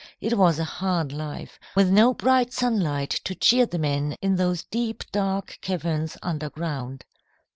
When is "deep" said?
4.63-5.03